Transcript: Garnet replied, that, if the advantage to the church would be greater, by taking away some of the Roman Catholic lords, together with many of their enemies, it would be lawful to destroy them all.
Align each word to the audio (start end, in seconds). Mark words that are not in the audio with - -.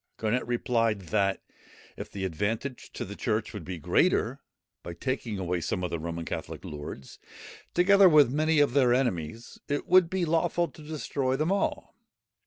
Garnet 0.17 0.43
replied, 0.47 1.01
that, 1.09 1.41
if 1.95 2.09
the 2.11 2.25
advantage 2.25 2.91
to 2.93 3.05
the 3.05 3.15
church 3.15 3.53
would 3.53 3.63
be 3.63 3.77
greater, 3.77 4.39
by 4.81 4.95
taking 4.95 5.37
away 5.37 5.61
some 5.61 5.83
of 5.83 5.91
the 5.91 5.99
Roman 5.99 6.25
Catholic 6.25 6.65
lords, 6.65 7.19
together 7.75 8.09
with 8.09 8.31
many 8.33 8.57
of 8.59 8.73
their 8.73 8.95
enemies, 8.95 9.59
it 9.67 9.85
would 9.85 10.09
be 10.09 10.25
lawful 10.25 10.67
to 10.69 10.81
destroy 10.81 11.35
them 11.35 11.51
all. 11.51 11.93